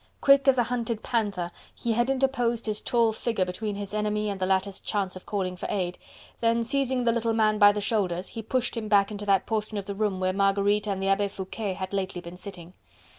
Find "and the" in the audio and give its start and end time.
4.31-4.47, 10.87-11.07